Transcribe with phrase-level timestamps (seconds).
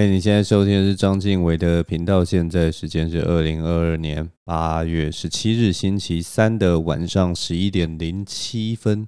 [0.00, 9.06] 哎，你现在收听的是张晋唯的频道，现在时间是二零二二年八月十七日星期三的晚上十一点零七分。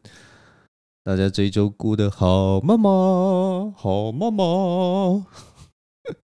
[1.02, 3.72] 大家这一周过得好吗吗？
[3.74, 5.26] 好吗吗？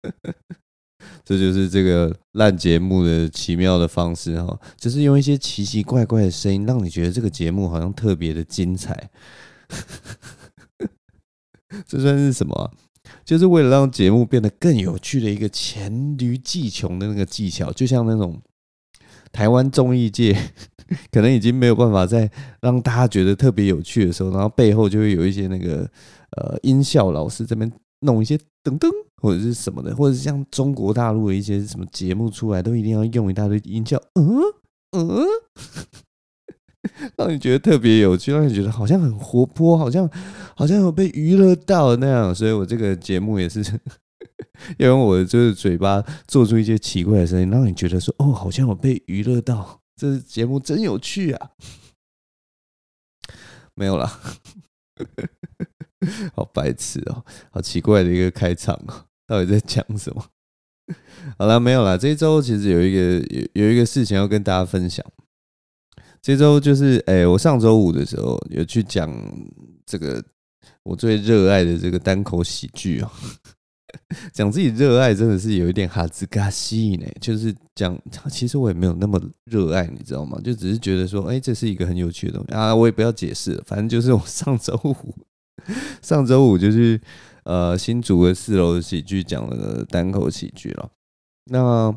[1.24, 9.08] 这就是这个烂节目的奇妙的方式哈，就是用一些奇奇怪怪的声音，让你觉得这个节目好像特别的精彩。
[11.88, 12.70] 这算是什么？
[13.28, 18.40] 就是为了让节目变得更有趣的一个黔驴技穷的那个技巧，就像那种
[19.30, 20.34] 台湾综艺界
[21.12, 22.30] 可能已经没有办法再
[22.62, 25.86] 让大家觉得特别有趣的时候，然后背后就会有一些那个
[26.38, 28.88] 呃音效老师这边弄一些噔噔
[29.20, 34.40] 或者是什么的，或者是像中国大陆的一些什么节目出来，都一定要用一大堆音效，嗯
[34.92, 35.26] 嗯。
[37.16, 40.08] 让你觉得特别有趣，让你觉得好像很活泼，好像
[40.54, 43.62] 好像有被娱乐到那样，所以我这个节目也是
[44.78, 51.50] 要用我就是嘴巴做出一些奇怪的声音，让你觉得说哦，好像有被娱乐到，这节目真有趣啊！
[53.74, 54.20] 没有啦，
[56.34, 60.24] 好白痴哦，好奇怪的一个开场哦，到底在讲什么？
[61.36, 65.04] 好了，没有啦，这一周其实有一个有有一个事情要跟大家分享。
[66.20, 69.10] 这周就是，哎，我上周五的时候有去讲
[69.86, 70.22] 这个
[70.82, 73.10] 我最热爱的这个单口喜剧哦。
[74.34, 77.98] 讲自己热爱真的是有一点哈兹嘎西呢，就是讲
[78.30, 80.38] 其实我也没有那么热爱，你知道吗？
[80.44, 85.14] 就只是觉得说，哎，这是一个很有趣的东西啊，我也不要解释，反正就是我上周五，
[86.02, 87.00] 上周五就是
[87.44, 90.90] 呃新竹的四楼的喜剧讲了单口喜剧了，
[91.46, 91.94] 那。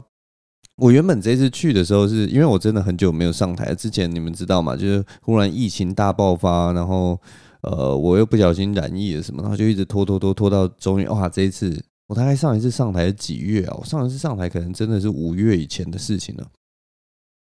[0.78, 3.76] 我原本这次去的时候，是因为我真的很久没有上台。
[3.76, 4.76] 之前你们知道吗？
[4.76, 7.20] 就是忽然疫情大爆发，然后
[7.62, 11.30] 呃，我又不小心染疫了什么，然后就一直拖拖拖拖到终于哇！
[11.30, 13.76] 这一次我大概上一次上台是几月啊？
[13.80, 16.48] 我上一次上台可能真的是五月以前的事情了。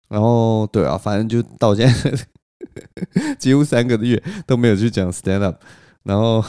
[0.10, 2.14] 然后对啊，反正就到现在
[3.40, 5.60] 几乎三个月都没有去讲 stand up。
[6.04, 6.44] 然后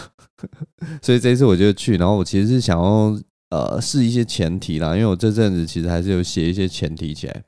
[1.01, 3.19] 所以这一次我就去，然后我其实是想要。
[3.55, 7.45] 呃，试一些前提啦，因为我这阵子其实还是有写一些前提起来。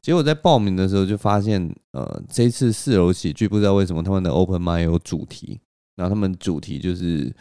[0.00, 5.58] 结果在报名的时候就发现，呃，这次四楼喜剧不知道为什么他们的 open mic 有主题，
[5.96, 7.34] 然后他们主题就是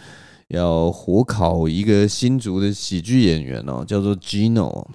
[0.47, 4.87] 要火烤一个新竹的喜剧演员哦，叫做 Gino。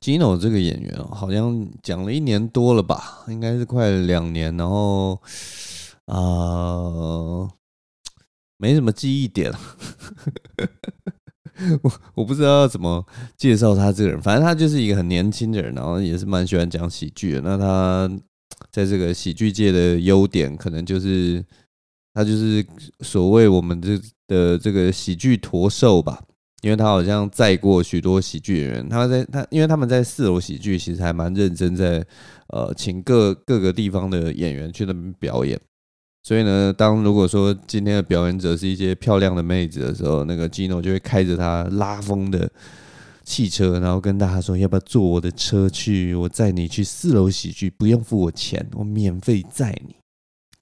[0.00, 5.20] Gino 这个演员哦，好像讲了一年多了吧，应该是快两年，然后
[6.06, 7.48] 啊、
[8.56, 9.60] 没什么记忆点了。
[11.82, 13.04] 我我不知道要怎么
[13.36, 17.40] 介绍他这个人，反正他就是一个很年轻的人，然后也是蛮喜欢讲喜剧的。
[17.40, 18.10] 那他
[18.70, 21.44] 在这个喜剧界的优点，可能就是
[22.14, 22.64] 他就是
[23.00, 26.22] 所谓我们这的这个喜剧驼兽吧，
[26.62, 28.88] 因为他好像载过许多喜剧演员。
[28.88, 32.06] 他在他因为他们在四楼喜剧其实还蛮认真在，在
[32.48, 35.60] 呃请各各个地方的演员去那边表演。
[36.28, 42.46] 所以呢，当如果说今天的表演者是一些漂亮的妹子的时候，那个 Gino 就会开着他拉风的
[43.24, 46.14] 汽车，然后跟大家说：“要不要坐我的车去？
[46.14, 49.96] 我载你去四楼喜剧，不用付我钱，我免费载你。”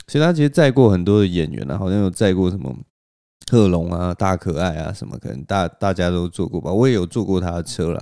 [0.07, 2.73] 所以他其实载过很多的演员啊，好像有载过什么
[3.51, 6.73] 贺龙啊、大可爱啊什么，可能大大家都坐过吧。
[6.73, 8.01] 我也有坐过他的车了。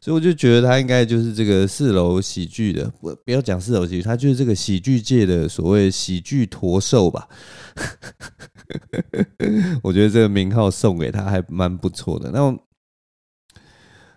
[0.00, 7.28] 所以我就觉得他应该就是这个四楼喜剧的，不不要讲四楼喜剧，他就是这个喜剧界的所谓喜剧驼兽吧。
[9.82, 12.30] 我觉得这个名号送给他还蛮不错的。
[12.30, 12.56] 那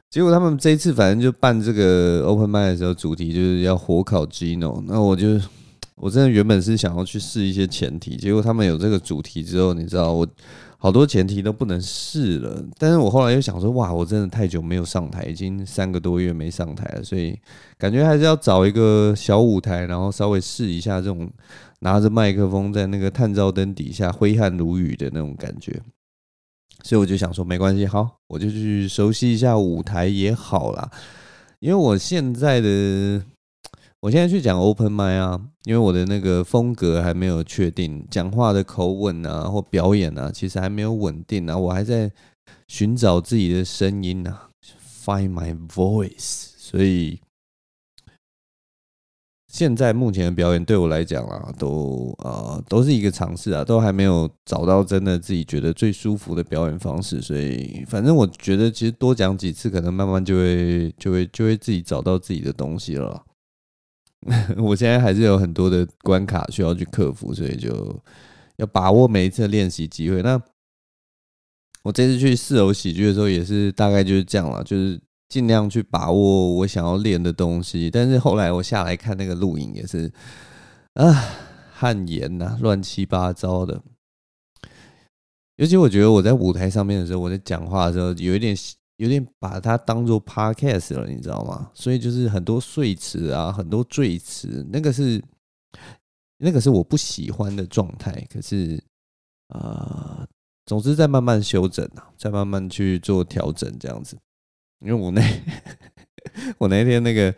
[0.10, 4.84] 结果他们这一次反正就办这个 open m i 的时候，主题就是要火烤 Gino。
[4.86, 5.40] 那我就
[5.96, 10.28] 我真的原本是想要去试一些前提，结果他们有这个主题之后，你知道我。
[10.84, 17.38] 好多前提都不能试了，但是我后来又想说，哇，我真的太久没有上台，已经三个多月没上台了，所以
[17.78, 21.30] 感觉还是要找一个小舞台，然后稍微试一下这种
[21.82, 25.80] 拿着麦克风在那个探照灯底下挥汗如雨的那种感觉。
[26.82, 30.90] 所以我就想说，没关系，好，我就去熟悉一下舞台也好啦，
[31.60, 33.22] 因为我现在的。
[34.02, 42.12] 我现在去讲 open mic 啊，因为我的那个风格还没有确定，讲话的口吻啊或表演啊，其实还没有稳定啊，我还在
[42.68, 44.50] 寻找自己的声音啊
[45.06, 46.50] ，find my voice。
[46.58, 47.20] 所以
[49.54, 57.22] 现在目前的表演对我来讲啊，都呃都是一个尝试啊，都还没有找到真的自己觉得最舒服的表演方式。
[57.22, 63.24] 所以反正我觉得，其实多讲几次，可能慢慢就会就会就会自己找到自己的东西了。
[64.58, 68.00] 我现在还是有很多的关卡需要去克服，所以就
[68.58, 70.22] 要把握每一次练习机会。
[70.22, 70.40] 那
[71.84, 77.90] 我这次去四楼喜剧的时候，也是大概就是这样了，就是尽量去把握我想要练的东西。
[77.90, 80.12] 但是后来我下来看那个录影，也是
[80.94, 81.12] 啊，
[81.74, 83.82] 汗颜呐，乱七八糟的。
[85.56, 88.56] 尤其我觉得我在舞台上面的时候，我在讲话的时候，有一点
[89.02, 91.72] 有点把它当做 podcast 了，你知道吗？
[91.74, 95.20] 所以就是很多碎词啊，很多赘词，那个是
[96.38, 98.26] 那个是我不喜欢的状态。
[98.32, 98.82] 可是
[99.48, 100.20] 啊。
[100.20, 100.28] 呃
[100.68, 104.16] 总之，在慢慢修整啊，在慢慢去做调整，这样子。
[104.80, 105.22] 因为我那
[106.60, 107.34] 我那天那个，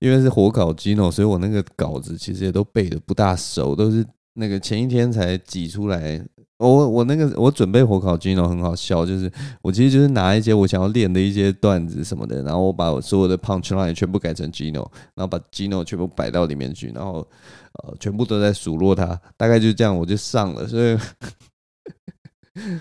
[0.00, 6.22] 因为是火烤 Gino，所以我那个稿子其实也都背的不大熟，都是那个前一天才挤出来。
[6.58, 9.30] 我我那个我准备火烤 Gino 很好笑，就是
[9.62, 17.26] 我其实就是拿一些我想要练的一些段子什么的，然后我把我所有的 punch line 全部改成 Gino，然后把 Gino 全部摆到里面去，然后
[17.82, 20.98] 呃全部都在数落他，大概就这样我就上了，所以。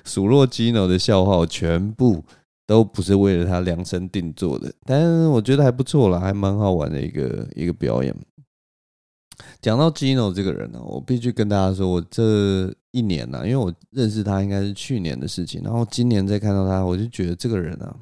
[0.05, 2.23] 数落 Gino 的笑话我，全部
[2.67, 8.15] 都不是为了他量身定做的，但是我觉得还不错啦，还蛮好玩的一个一个表演。
[9.63, 17.93] 讲到 Gino 这个人呢，我必须跟大家说，我这一年呢，因为我认识他应该是去年的事情，然后今年再看到他，我就觉得这个人啊，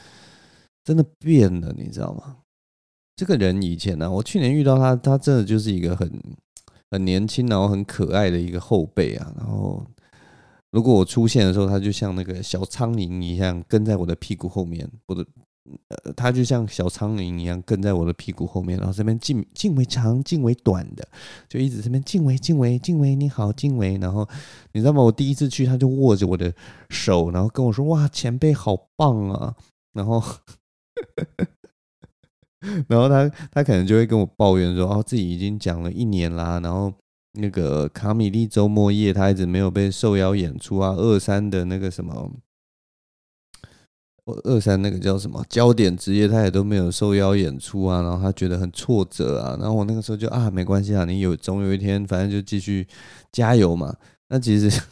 [0.82, 2.38] 真的变了，你知道吗？
[3.14, 6.10] 这个人以前呢，我去年遇到他，他真的就是一个很
[6.90, 9.86] 很年轻，然后很可爱的一个后辈啊，然后。
[10.74, 15.22] 如果我出现的时候，他就像那个小苍蝇一样跟在我的屁股后面，或者
[15.88, 21.06] 呃，他就像小苍蝇一样跟在我的屁股后面，然后这边静静为长，静为短的，
[21.48, 23.96] 就一直这边静为静为静为你好，静为。
[23.98, 24.28] 然后
[24.72, 25.02] 你知道吗？
[25.02, 26.52] 我第一次去，他就握着我的
[26.90, 29.54] 手，然后跟我说：“哇，前辈好棒啊！”
[29.94, 30.22] 然后，
[32.88, 36.92] 然后他他可能就会跟我抱怨说：“哦，自己已经讲了一年啦。”然后。
[37.34, 40.90] 那个卡米利周末夜，他一直没有被受邀演出啊。
[40.90, 42.30] 二三的那个什么，
[44.44, 48.02] 二三那个叫什么焦点职业，他也都没有受邀演出啊。
[48.02, 49.56] 然后他觉得很挫折啊。
[49.60, 52.86] 然后我那个时候就啊，没关系啊，你有总有一天，反正就继续
[53.32, 53.96] 加油嘛。
[54.28, 54.82] 那其实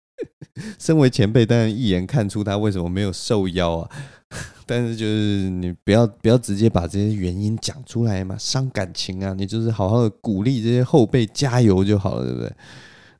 [0.78, 3.90] 身为前辈，当然一眼看出他为什么没有受邀啊。
[4.64, 9.34] 但是就是你不要不要直接把这些原因讲出来嘛，伤感情啊！
[9.34, 12.52] 你就是好好的鼓励这些后辈加油就好了，对不对？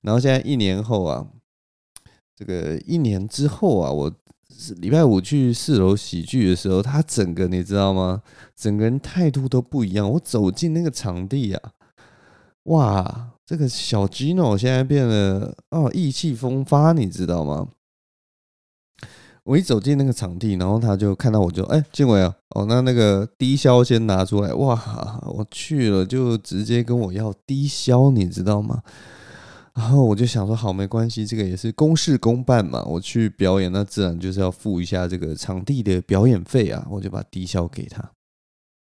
[0.03, 1.27] 然后现在一年后啊，
[2.37, 4.09] 这个一年之后啊，我
[4.79, 8.23] 礼拜五去四楼喜剧的时候，他整个你知道吗？
[8.57, 10.11] 整个人态度都不一样。
[10.11, 11.73] 我走进那个场地啊，
[12.65, 17.69] 哇，这个小 G 呢现在变得哦意气风发，你知道吗？
[19.45, 28.83] 我一走进那个场地，然后他就看到我就哎，静伟啊，哦，那那个低消先拿出来，哇，我去了就直接跟我要低消，你知道吗？
[29.81, 38.03] 然后我就想说，好，没关系，这个也是公事公办嘛，我去表演，那自然就是要付一下这个场地的表演费啊，我就把低消给他。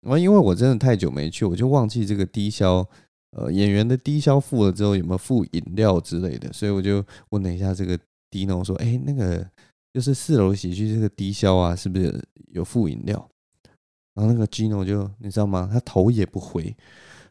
[0.01, 2.85] 然后因为我真的太久没去，我就忘记这个低消，
[3.31, 7.97] 呃，演员的低消付了之后有没有付饮料之类的，所以我就问了一下这个
[8.29, 9.49] Dino 说，哎，那个。
[9.91, 13.27] 就是四楼喜剧这个低消啊，是不是有付饮料？
[14.13, 15.67] 然后那个 Gino 就你知道吗？
[15.73, 16.77] 他头也不回，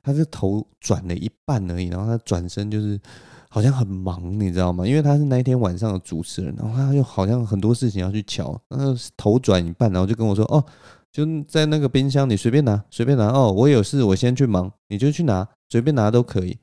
[0.02, 3.00] 他是头转了一半而已，然后他转身就是
[3.48, 4.86] 好像很忙，你知道吗？
[4.86, 10.64] 因为他是那一天晚上的主持人，然后他又好像很多事情要去瞧，然后头转一半，然后就跟我说：“哦，
[11.10, 13.28] 就在那个冰箱，你随便拿，随便拿。
[13.28, 16.58] 哦，我有事，我先去忙，你就去拿，随便拿都可以。”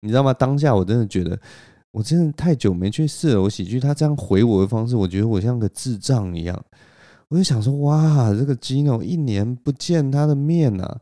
[0.00, 0.34] 你知道吗？
[0.34, 1.38] 当下我真的觉得。
[1.92, 6.58] 我真的太久没去四楼喜剧，他这样回我的方式，我觉得我像个智障一样。
[7.28, 11.00] 我就想说，哇，这个 Gino 一年不见他的面啊，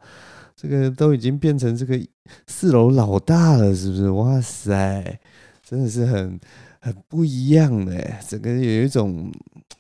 [0.61, 1.99] 这个都已经变成这个
[2.47, 4.11] 四楼老大了，是不是？
[4.11, 5.19] 哇塞，
[5.63, 6.39] 真的是很
[6.83, 7.99] 很不一样的，
[8.29, 9.33] 整个有一种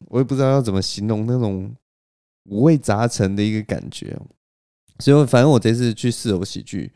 [0.06, 1.70] 我也不知道要怎么形容那种
[2.48, 4.18] 五味杂陈的一个感觉。
[5.00, 6.90] 所以，反正我这次去四楼喜剧。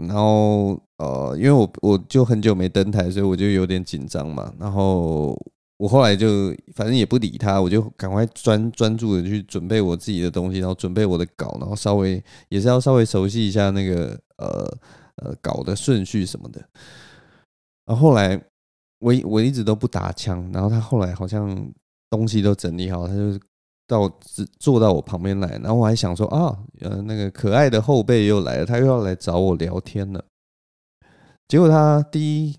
[0.00, 4.52] 然后呃，因为我我就很久没登台，所以我就有点紧张嘛。
[4.58, 5.34] 然后
[5.78, 14.78] 我后来就反正也不理他，我就赶快专专注的去准备我自己的东西，然后准备我的稿，然后稍微也是要稍微熟悉一下那个呃
[15.22, 16.60] 呃稿的顺序什么的。
[17.86, 18.38] 然后后来
[18.98, 21.72] 我我一直都不打枪，然后他后来好像
[22.10, 23.40] 东西都整理好，他就。
[23.88, 24.06] 到
[24.58, 30.22] 坐到我旁边来，然后我还想说啊，呃，那个可爱的后辈又来了，他又要来找我聊天了。
[31.48, 32.54] 结果他第一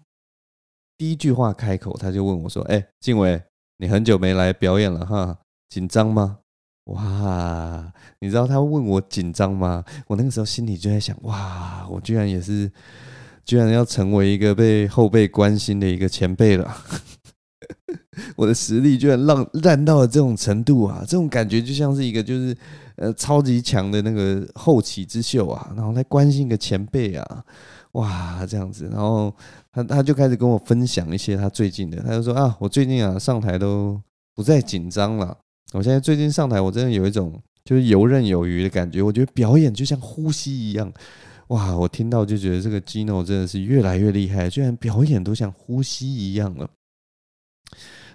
[0.99, 3.41] 第一句话开口，他就问我说：“哎，静伟，
[3.77, 5.37] 你很久没来表演了哈，
[5.69, 6.39] 紧张吗？”
[6.91, 9.85] 哇，你知道他问我紧张吗？
[10.07, 12.69] 我那个时候心里就在想：哇，我居然也是，
[13.45, 16.75] 居然要成为一个被后辈关心的一个前辈了。
[18.35, 20.99] 我的实力居然烂烂到了这种程度啊！
[21.07, 22.57] 这种感觉就像是一个就是
[22.97, 27.45] 呃超级强的那个后起之秀啊，然后来关心一个前辈啊，
[27.93, 29.33] 哇这样子，然后
[29.71, 34.01] 他他就开始跟我分享一些他最近的，他就说啊，我最近啊上台都
[34.35, 35.37] 不再紧张了，
[35.73, 40.91] 我现在最近上台我真的有一种就是游刃有余的感觉，我觉得表演就像呼吸一样，
[41.49, 41.75] 哇！
[41.77, 46.69] 我听到就觉得这个 Gino 真的是越来越厉害，居然表演都像呼吸一样了。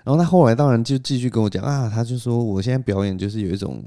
[0.04, 3.84] 然后他后来当然就继续跟我讲啊，他就说我现在表演就是有一种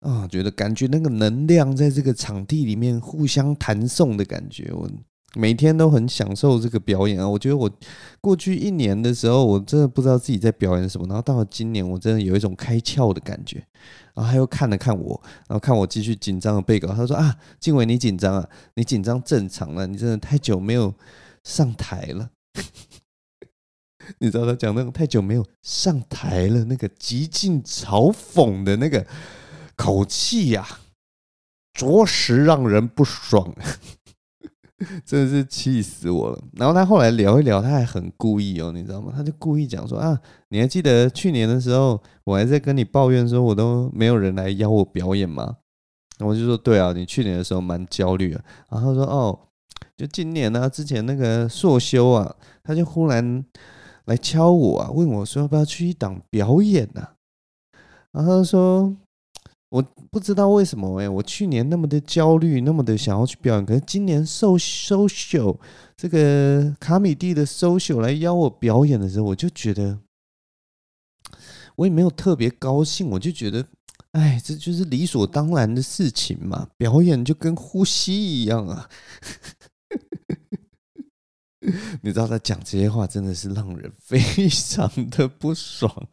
[0.00, 4.88] 啊，觉得感觉那个能量在这个场地里面互相弹送的感觉，我
[5.34, 7.28] 每天都很享受这个表演啊。
[7.28, 7.70] 我觉得我
[8.20, 13.64] 过去一年的时候，我真的不知道自己在表演什么，然后到了今年，我真的有一种开窍的感觉。
[14.14, 20.92] 然后他又看了看我，然后看我继续紧张的背稿，他说啊，静伟你紧张啊，你紧张正常了，你真的太久没有
[21.44, 22.30] 上台了。
[24.18, 29.06] 你知道他讲那种太久没有上台了，那个极尽嘲讽的那个
[29.76, 30.66] 口气呀，
[31.72, 33.54] 着实让人不爽，
[35.04, 36.42] 真的是气死我了。
[36.52, 39.12] 然后他后来聊一聊，他还很故意哦，你知道吗？
[39.14, 40.18] 他就故意讲说啊，
[40.48, 45.56] 你还记得去年的时候，我还在跟你抱怨说，我都没有人来邀我表演吗？
[46.20, 48.42] 我就说对啊，你去年的时候蛮焦虑啊。
[48.70, 49.38] 然后他说哦，
[49.96, 53.44] 就今年呢，之前那个硕修啊，他就忽然。
[54.06, 57.06] 来敲我啊，问我说要不要去一档表演呢？
[58.10, 58.96] 然后他说
[59.70, 65.56] 我不知道为什么哎，我去年那么的焦虑，那么的想要去表演，可是今年 social
[65.96, 69.98] 这个卡米蒂的 social 来邀我表演的时候，我就觉得
[71.76, 73.64] 我也没有特别高兴，我就觉得
[74.10, 78.88] 哎，这就是理所当然的事情嘛，表演就跟呼吸一样啊。
[82.02, 86.08] 你知道他讲这些话真的是让人非常的不爽。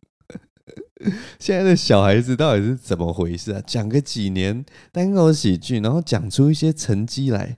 [1.39, 3.61] 现在的小孩子到底是怎么回事啊？
[3.65, 7.57] 讲个几年单口喜剧，然后讲出一些成绩来，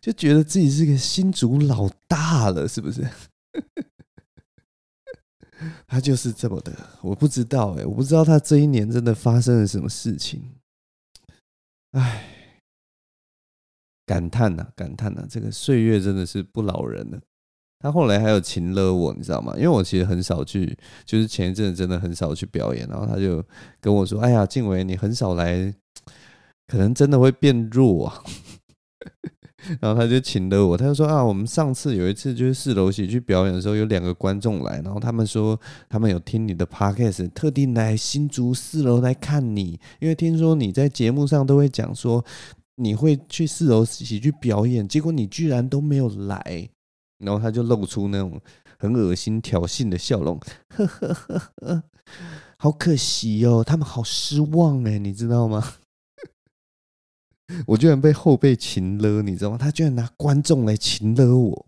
[0.00, 3.06] 就觉得自己是个新竹老大了，是不是？
[5.86, 6.72] 他就是这么的，
[7.02, 10.42] 我不知道哎，我不知道他这一年真的发生了什么事情。
[11.92, 12.28] 哎。
[14.04, 17.20] 感叹呐，感叹呐，这个岁月真的是不饶人了。
[17.82, 19.52] 他后来还有情勒我，你知道吗？
[19.56, 23.44] 因为我其实很少去，就是前一阵真的很少去表演，然后他就
[23.80, 25.74] 跟我说：“哎呀，静伟，你很少来，
[26.68, 28.22] 可能真的会变弱啊。
[29.80, 42.24] ”然后他就情勒我，他就说：“啊，我们上次有一次就是四楼喜剧表演的时候，有两个观众来，然后他们说他们有听你的 podcast，特地来新竹四楼来看你，因为听说你在节目上都会讲说。”
[42.76, 46.68] 你会去四楼喜剧表演，结果你居然都没有来，
[47.22, 48.40] 然后他就露出那种
[48.78, 50.38] 很恶心挑衅的笑容，
[50.68, 51.82] 呵呵呵呵，
[52.58, 55.74] 好可惜哦，他们好失望哎，你知道吗？
[57.66, 59.58] 我居然被后辈情勒，你知道吗？
[59.58, 61.66] 他居然拿观众来情勒我，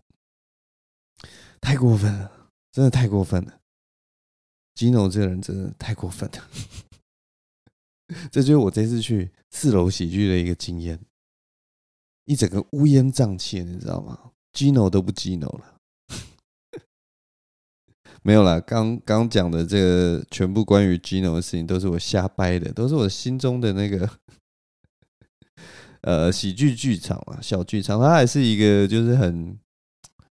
[1.61, 3.59] 太过分了，真的太过分了。
[4.75, 6.49] Gino 这个人真的太过分了。
[8.29, 10.99] 这就是我这次去四楼喜剧的一个经验，
[12.25, 15.75] 一整个乌烟瘴气，你知道吗？Gino 都不 Gino 了，
[18.23, 18.59] 没有啦。
[18.61, 24.09] 刚刚讲的这个全部关于 Gino 的事情，都是我瞎掰的，都是我心中的那个
[26.01, 27.99] 呃喜剧剧场啊，小剧场。
[27.99, 29.59] 他还是一个就是很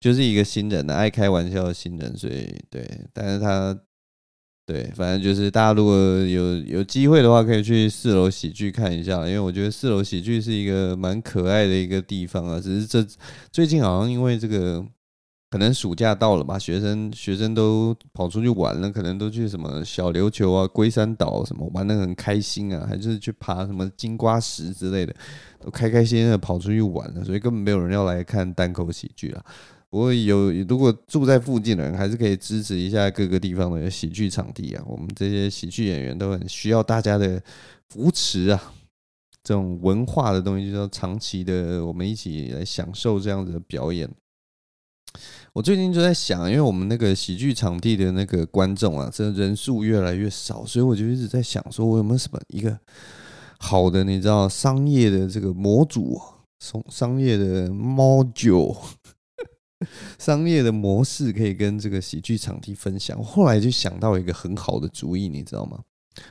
[0.01, 3.79] 就是一个新人的爱开玩笑的新人，所以对，但是他。
[4.67, 12.61] 对，反正就是大家如果有有机会的话，可以去四楼喜剧看一下，因为我觉得四楼喜剧是一个蛮可爱的一个地方啊。
[12.61, 13.07] 只是这
[13.53, 14.85] 最近好像因为这个，
[15.53, 25.15] 可能暑假到了吧，学生学生都跑出去玩了，可能都去什么小琉球啊、龟山岛什么玩得很开心啊，还是去爬什么金瓜石之类的，
[25.61, 29.45] 都开开心心的跑出去玩了，所以根本没有人要来看单口喜剧了。
[29.97, 34.85] 不过有，如果住在附近的人，还是可以支持一下各个地方的喜剧场地啊。
[34.87, 37.43] 我们这些喜剧演员都很需要大家的
[37.89, 38.75] 扶持啊。
[39.43, 44.07] 这种文化的东西，就要长期的，我们一起来享受这样子的表演。
[45.55, 52.79] 我最近就在想，因为我们那个喜剧场地的那个观众啊，这人数越来越少，所以我就一直在想，说我有没有什么一个
[53.59, 56.21] 好的，你知道，商业的这个模组，
[56.59, 58.77] 从商业的 module。
[60.19, 63.23] 商业的模式可以跟这个喜剧场地分享。
[63.23, 65.83] 后来就想到一个很好的主意，你知道吗？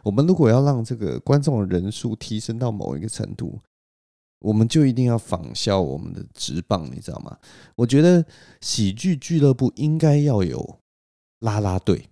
[0.04, 3.60] 我们如果要让这个观众的人数提升到某一个程度，
[4.40, 7.38] 我们就一定要仿效我们的直棒，你知道吗？
[7.76, 8.26] 我觉得
[8.62, 10.80] 喜剧俱乐部应该要有
[11.40, 12.10] 拉拉队，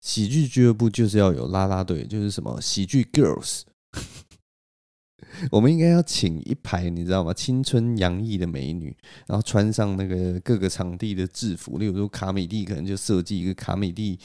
[0.00, 3.62] 喜剧俱乐部就是要有拉拉队，就是什么喜剧 girls。
[5.50, 7.32] 我们应该要请一排，你知道吗？
[7.32, 8.94] 青春洋溢的美女，
[9.26, 11.78] 然后穿上那个各个场地的制服。
[11.78, 14.18] 例如说，卡米蒂可能就设计一个卡米蒂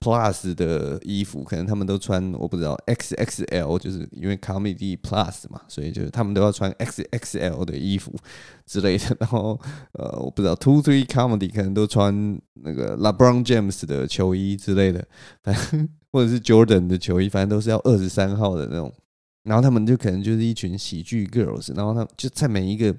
[0.00, 8.14] Plus 的衣服，可能他们都穿我不知道 XXL，就是因为卡米蒂 Plus 嘛，所以就是他们都要穿 XXL 的衣服
[8.64, 9.16] 之类的。
[9.18, 9.60] 然后
[9.94, 15.04] 呃，我不知道 Two Three Comedy 可能都穿那个 LeBron James 的球衣之类的，
[15.42, 18.92] 反正 或者是 Jordan 的球衣，反正都是要二十三号的那种。
[19.48, 22.94] 然后他们就可能就是一群喜剧 girls，然后他就在每一个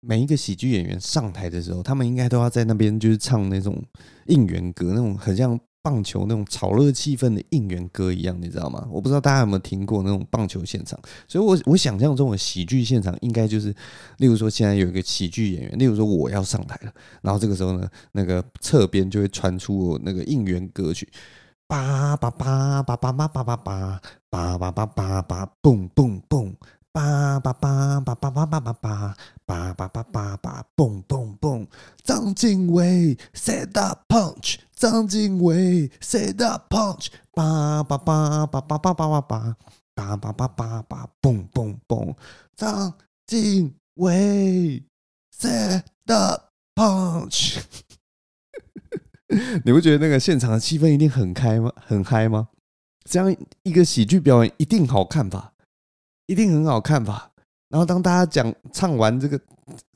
[0.00, 3.82] 每一个喜剧演员上台的时候，他们应该都要在那边就是唱那种
[4.26, 8.86] 应援歌，那种很像棒球那种炒热气氛的应援歌一样，你知道吗？
[8.90, 13.74] 我不知道大家有没有听过那种棒球现场，所以我我想象中的喜剧现场应该就是，
[14.18, 21.08] 例如说现在有一个喜剧演员，例如说我要上台了，然后这个时候呢，那个侧边就会传出那个应援歌曲。
[21.72, 26.54] 叭叭叭叭叭叭叭叭叭叭叭叭叭叭，嘣嘣嘣！
[26.92, 31.66] 叭叭叭叭叭叭叭叭叭叭叭叭叭叭，嘣嘣嘣！
[32.04, 39.56] 张敬伟 set the punch，张敬伟 set the punch，叭叭叭叭叭叭叭叭叭
[39.94, 42.14] 叭叭叭叭叭，嘣嘣嘣！
[42.54, 42.92] 张
[43.26, 44.84] 敬伟
[45.34, 46.38] set the
[46.74, 47.64] punch。
[49.64, 51.72] 你不觉得那个现场的气氛一定很开吗？
[51.86, 52.48] 很嗨吗？
[53.04, 55.52] 这样一个喜剧表演一定好看吧？
[56.26, 57.30] 一定很好看吧？
[57.68, 59.40] 然后当大家讲唱完这个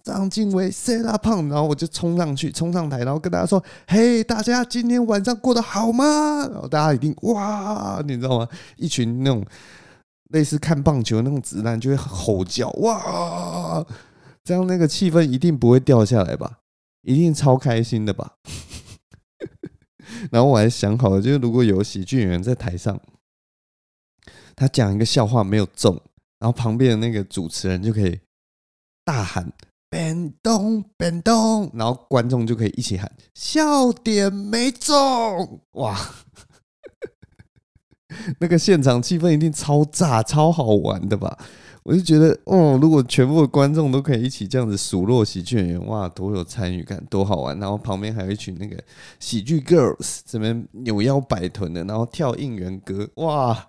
[0.03, 8.49] 张经纬 set the punch，然后我就冲上去，冲上台，然后跟大家说：“嘿，大家今天晚上过得好吗？”然后大家一定哇，你知道吗？
[8.77, 9.45] 一群那种
[10.31, 13.85] 类似看棒球那种直男就会吼叫哇，
[14.43, 16.59] 这样那个气氛一定不会掉下来吧？
[17.03, 18.33] 一定超开心的吧？
[20.31, 23.01] 然后我还想好了，就是如果有喜剧演员在台上，
[24.55, 26.01] 他讲一个笑话没有中，
[26.39, 28.19] 然后旁边的那个主持人就可以
[29.05, 29.53] 大喊
[29.91, 35.99] “变动变动”，然后观众就可以一起喊“笑点没中”，哇！
[38.41, 41.39] 那个现场气氛一定超炸、超好玩的吧？
[41.89, 47.57] 我就觉得，哦，如果全部的观众都可以一起这样子数落喜剧演员，哇，多有参与感，多好玩！
[47.61, 48.77] 然后旁边还有一群那个
[49.21, 53.69] 喜剧 girls，这边扭腰摆臀的，然后跳应援歌，哇，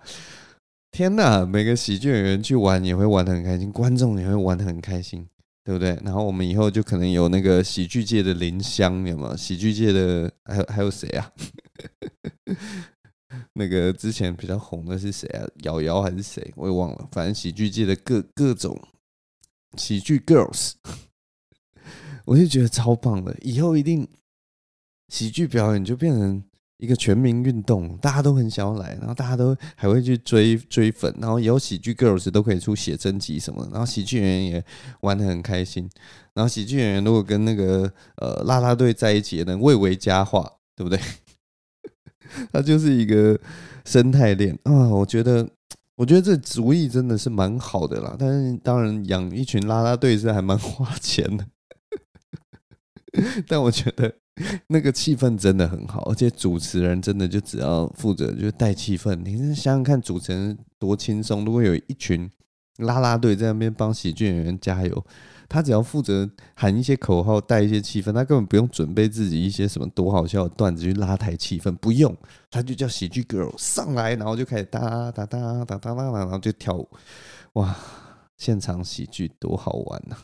[0.89, 1.45] 天哪！
[1.45, 5.27] 每个喜剧演员去玩也会玩得很开心，观众也会玩得很开心，
[5.63, 5.95] 对不对？
[6.03, 9.37] 然后我们以后就可能有那个喜剧界的林湘，有没有？
[9.37, 11.31] 喜剧界的还有还有谁啊？
[13.57, 15.43] 那个之前比较红的是谁啊？
[15.63, 16.53] 瑶瑶还是谁？
[16.55, 17.07] 我也忘了。
[17.11, 18.79] 反正喜剧界的各各种
[19.77, 20.73] 喜剧 girls，
[22.25, 23.35] 我就觉得超棒的。
[23.41, 24.07] 以后一定
[25.09, 26.43] 喜剧表演就变成
[26.77, 34.65] 一个全民运动，大家都很想要来，然后大家都还会去追追粉，然后以后喜剧 girls 都可以出写真集什么，然后喜剧演员也
[35.01, 35.89] 玩的很开心。
[36.33, 40.99] 然后喜剧演员如果跟那个呃啦啦队在一起，也能蔚为佳话，对不对？
[42.51, 43.39] 它就是一个
[43.85, 44.89] 生态链啊！
[44.89, 45.47] 我觉得，
[45.95, 48.15] 我觉得这主意真的是蛮好的啦。
[48.17, 51.45] 但是，当然养一群啦啦队是还蛮花钱的。
[53.47, 54.13] 但我觉得
[54.67, 59.15] 那个气氛真的很好，而且主持人真的就只要负责就带气氛。
[59.23, 61.43] 你想想看，主持人多轻松！
[61.43, 62.29] 如果有一群
[62.77, 65.05] 啦啦队在那边帮喜剧演员加油。
[65.49, 72.15] 他只要负责喊一些口号，带一些气氛，他根本不用准备自己一些什么多好笑的段子去拉抬气氛，不用，
[72.51, 74.79] 他就叫喜剧 girl 上来，然后就开始哒
[75.11, 76.89] 哒哒哒哒哒哒，然后就跳舞，
[77.53, 77.75] 哇，
[78.37, 80.19] 现场喜剧多好玩呐、啊！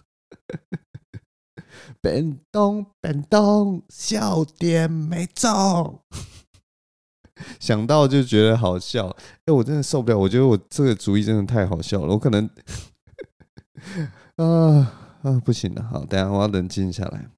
[2.02, 6.02] 变动变动，笑点没中，
[7.60, 9.08] 想到就觉得好笑，
[9.46, 12.50] 哎，我真的受不了，我觉得我这个主意真的太好笑了，我可能
[14.36, 15.00] 啊。
[15.24, 17.30] 啊，不行了，好，等下我要冷静下来，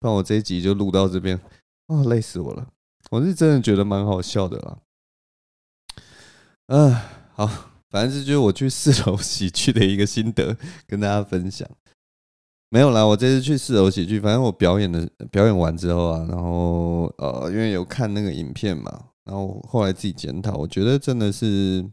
[0.00, 1.38] 不然我这一集就录到这边，
[1.88, 2.66] 哦，累死我了，
[3.10, 4.78] 我是真的觉得蛮好笑的啦，
[6.68, 6.96] 嗯，
[7.34, 7.46] 好，
[7.90, 11.68] 反正这就是我去四楼喜剧的一个心得，跟大家分享。
[12.70, 18.90] 没有啦，我这次去四楼喜剧，反正我表演的表演完之后啊，然后呃，因为有看那个影片嘛，
[19.24, 21.86] 然后后来自己检讨，我觉得真的是。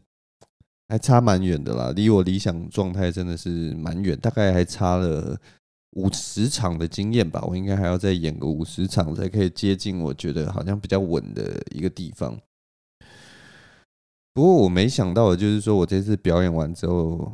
[0.88, 5.38] 还差蛮远的啦，离我理想状态真的是蛮远，大概还差了
[5.92, 7.40] 五十场的经验吧。
[7.46, 12.38] 我应该还要再演个五十场，才可以接近我觉得好像比较稳的一个地方。
[14.32, 17.32] 不过我没想到的就是说，我这次表演完之后，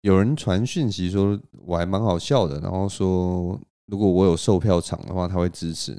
[0.00, 5.96] 有人传讯息说我还蛮好笑的，然后说如果我有售票场的话，他会支持，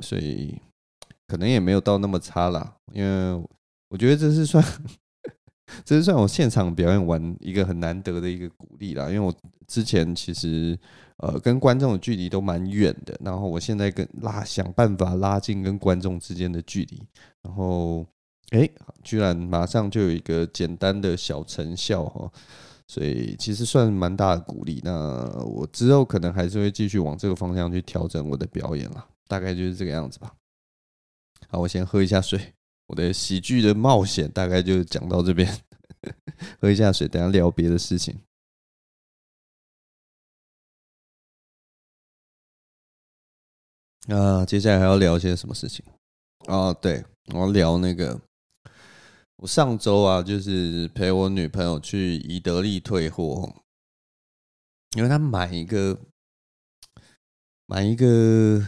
[0.00, 0.60] 所以。
[1.28, 3.42] 可能也没有到那么差啦，因为
[3.88, 4.62] 我觉得这是算，
[5.84, 9.06] 这是算我现场表演完一个很难得的一个鼓励啦。
[9.08, 9.34] 因为我
[9.66, 10.78] 之前其实
[11.18, 17.02] 呃跟观众的距离都蛮远的，然后我现在跟拉想办法拉近跟观众之间的距离，
[17.42, 18.06] 然后
[18.50, 18.68] 哎，
[19.02, 22.30] 居然马上就有一个简单的小成效哈，
[22.86, 24.80] 所以其实算蛮大的鼓励。
[24.84, 30.34] 那我之后可能还是会继续往这个方向去调整我的表演啦，大概就是这个样子吧。
[31.48, 32.52] 好，我先喝一下水。
[32.92, 35.50] 我的喜剧的冒险大概就讲到这边，
[36.60, 38.20] 喝一下水，等下聊别的事情。
[44.08, 45.82] 啊，接下来还要聊些什么事情？
[46.48, 47.02] 哦，对，
[47.32, 48.20] 我要聊那个，
[49.36, 53.62] 我上周啊，就是陪我女朋友去宜得利退货，
[54.98, 55.98] 因为她买一个，
[57.64, 58.62] 买一个。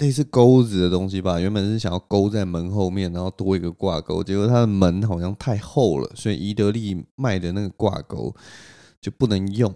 [0.00, 8.34] 类似钩子的东西吧，原本是想要钩在门后面，然后多一个挂钩，结果它的门好像太厚了，所以宜得利卖的那个挂钩
[8.98, 9.72] 就不能用，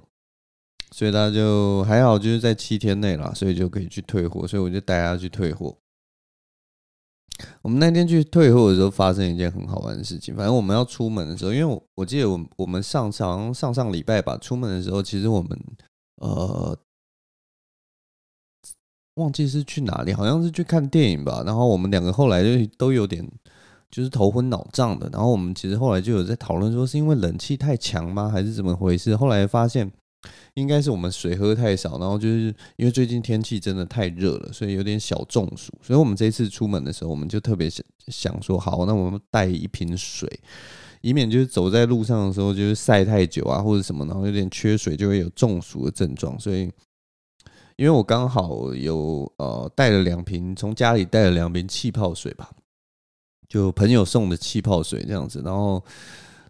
[0.92, 5.76] 所以他就还好，就是在七天内啦，所以就可以去退货，所以我就带他去退货。
[7.60, 10.34] 我们那天去退货的时候，发生一件很好玩的事情。
[10.34, 15.50] 反正我们要出门的时候，因为我我记得我我们上上上上礼拜吧，出门的时候，其实我们
[16.22, 16.78] 呃。
[19.14, 21.42] 忘记是去哪里，好像是去看电影吧。
[21.46, 23.24] 然后我们两个后来就都有点
[23.90, 25.08] 就是头昏脑胀的。
[25.12, 29.14] 然后我们其实后来就有在讨论说，是因为冷气太强吗，还是怎么回事？
[29.14, 29.88] 后来发现
[30.54, 35.72] 应该是我们水喝太少，然后就是因为最近天气真的太热了，所以有点小中暑。
[35.80, 40.28] 所以我们这次出门的时候，我们就特别想想说，好，那我们带一瓶水，
[41.02, 46.36] 以免就是走在路上的时候就是晒太久啊，或者什么，然后有点缺水，就会有中暑的症状。
[46.40, 46.68] 所以。
[47.76, 52.50] 因为我刚好有呃带了两瓶，从家里带了两瓶气泡水吧，
[53.48, 55.82] 就朋友送的气泡水这样子，然后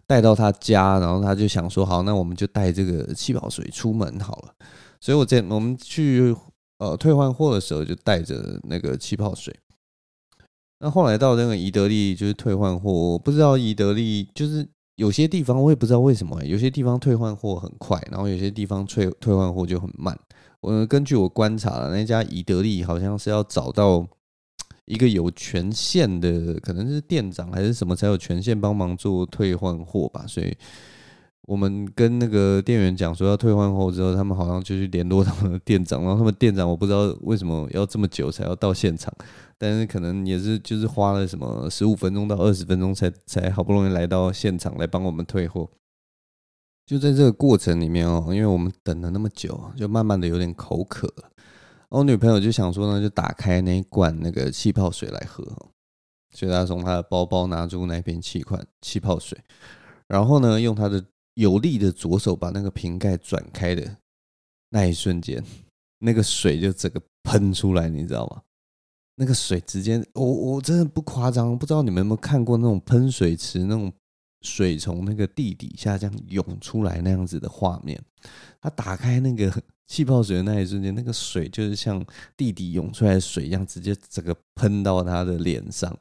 [0.05, 4.53] 带到他家，然后他就想说好，那我们就带这个气泡水出门好了。
[5.01, 6.35] 所以我在我们去
[6.77, 9.53] 呃退换货的时候就带着那个气泡水。
[10.79, 20.17] 那后来到那个宜得利就是退换货，我不知道宜得利就是有些地方我也不知道为什么，有些地方退换货很快，然后有些地方退退换货就很慢。
[20.65, 24.03] 我根据我观察，那家宜得利好像是要找到
[24.85, 30.25] 一个有权限的，可能是店长还是什么才有权限帮忙做退换货吧。
[30.27, 30.57] 所以
[31.43, 39.13] 我们跟那个店员讲说要退换货之后，他们好像就去联络他们的店长，然后他们店长我不知道为什么要这么久才要到现场，
[39.59, 45.69] 但是可能也是就是花了什么十五分钟到二十分钟才才好不容易来到现场来帮我们退货。
[46.85, 51.31] 就在这个过程里面哦，因为我们等了那么久，就慢慢的有点口渴了。
[51.89, 55.43] 我女朋友就想说呢，就打开那一罐那个气泡水来喝，
[56.31, 59.35] 所以她从她的包包拿出那瓶气罐气泡水，
[60.07, 63.97] 然后呢，用她的有力的左手把那个瓶盖转开的
[64.69, 65.43] 那一瞬间，
[65.99, 68.43] 那个水就整个喷出来，你知道吗？
[69.15, 73.91] 那个水直接，我我真的不夸张，不知道你们有没有看过那种喷水池那种。
[74.41, 78.01] 水从那个地底下这样涌出来那样子的画面，
[78.61, 79.51] 他打开那个
[79.87, 82.03] 气泡水的那一瞬间，那个水就是像
[82.35, 85.97] 地底涌出来的水一样，直接整个喷到他的脸上，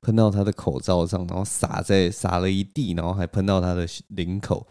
[0.00, 4.66] 喷到他的口罩上，然后洒在洒了一地，然后还喷到他的领口，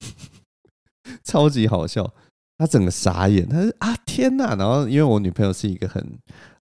[1.22, 2.14] 超级好笑。
[2.58, 4.54] 他整个傻眼，他说啊天哪！
[4.54, 6.02] 然后因为我女朋友是一个很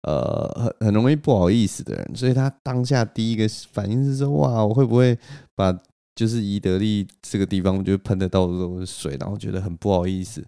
[0.01, 5.17] 呃很很容易不好意思的人，所以他当下第一个反应是说哇，我会不会
[5.55, 5.73] 把
[6.13, 10.45] 就是宜得利这个地方就喷的到处都是水，然后觉得很不好意思，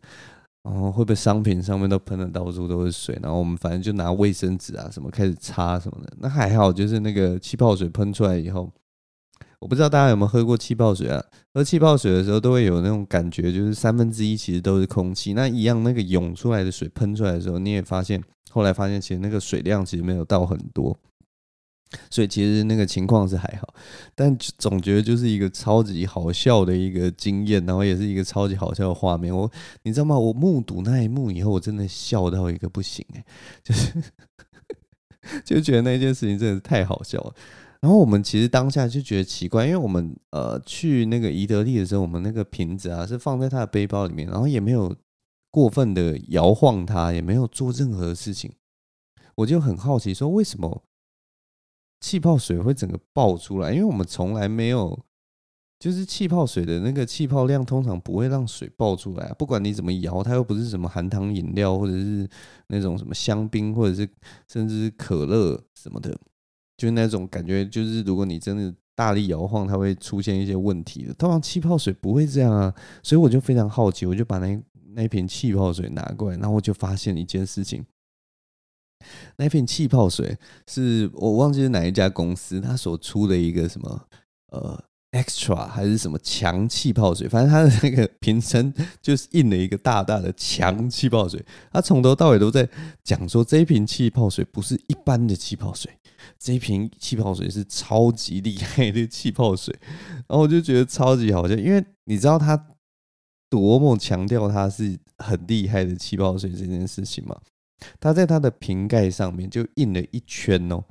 [0.63, 8.69] 然后会不会商品上面都喷的到处都是水，然后我们反正就拿卫生纸啊什么开始擦什么的，那还好，就是那个气泡水喷出来以后。
[9.59, 11.23] 我不知道大家有没有喝过气泡水啊？
[11.53, 15.33] 喝气泡水的时候都会有那种感觉，就是三分之一其实都是空气。
[15.33, 20.95] 那一样那个涌出来的水喷出来的时候，你也发现，后来发现其实那个水量其实没有到很多，
[22.11, 23.73] 所以其实那个情况是还好。
[24.13, 29.35] 但总觉得就是一个超级好笑的一个经验，然后也是一个超级好笑的画面。
[29.35, 30.19] 我你知道吗？
[30.19, 33.25] 我目睹那一幕以后，我真的笑到一个不行哎，
[33.63, 33.91] 就是
[35.43, 37.33] 就觉得那件事情真的是太好笑了。
[37.81, 44.95] 然后我们其实当下就觉得奇怪，因为我们呃去那个宜得利的时候，我们那个瓶子啊是放在他的背包里面，然后也没有
[45.51, 48.51] 过分的摇晃它，也没有做任何事情。
[49.35, 50.83] 我就很好奇说，为什么
[51.99, 53.71] 气泡水会整个爆出来？
[53.71, 54.99] 因为我们从来没有
[55.79, 62.27] 就是气泡水的那个气泡量通常不会让水爆出来，不管你怎么摇，它又不是什么含糖饮料或者是
[62.69, 64.09] 那种什么香槟或者是
[64.47, 66.19] 甚至是可乐什么的，
[66.77, 71.13] 就是那种感觉，就是如果你真的大力摇晃，它会出现一些问题的。
[71.15, 74.57] 通常气泡水不会这样啊，所以我就非常好奇，我就把那
[74.93, 77.85] 那瓶气泡水拿过来，然后我就发现一件事情，
[79.35, 80.37] 那瓶气泡水
[80.67, 84.07] 是我忘记是哪一家公司，它所出的一个什么
[84.51, 84.83] 呃。
[85.13, 91.43] Extra 还是什么强气泡水，反正它的那个瓶身就是印了一个大大的强气泡水。
[91.71, 92.67] 它从头到尾都在
[93.05, 95.89] 讲说，这一瓶气泡水不是一般的气泡水，
[96.39, 99.77] 这瓶气泡水是超级厉害的气泡水。
[100.27, 102.67] 然后我就觉得超级好笑，因为你知道他
[103.49, 107.39] 多么强调它是很厉害的气泡水这件事情吗？
[107.99, 110.83] 他在他的瓶盖上面就印了一圈哦，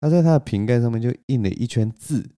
[0.00, 2.30] 他在他的瓶盖上面就印了一圈字。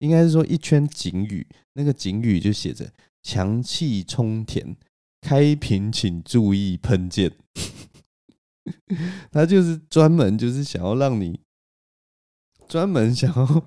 [0.00, 2.92] 应该是说一圈警语，那个警语就写着
[3.22, 4.76] “强气充填，
[5.20, 7.30] 开瓶请注意喷溅”。
[9.30, 11.38] 他就是专门就是想要让你
[12.72, 13.64] 专门想要。